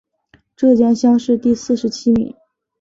[0.55, 2.33] 浙江乡试第四十七名。